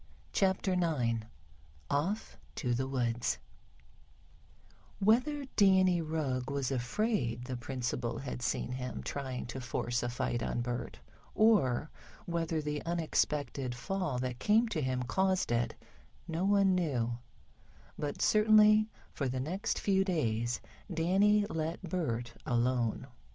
[0.33, 1.27] CHAPTER IX
[1.91, 3.37] OFF TO THE WOODS
[4.97, 10.41] WHETHER Danny Rugg was afraid the principal had seen him trying to force a fight
[10.41, 10.97] on Bert,
[11.35, 11.91] or
[12.25, 15.75] whether the unexpected fall that came to him, caused it,
[16.27, 17.19] no one knew,
[17.95, 20.61] but certainly, for the next few days,
[20.91, 23.05] Danny let Bert alone.